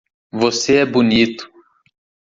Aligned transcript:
Você 0.31 0.77
é 0.77 0.85
bonito 0.87 1.47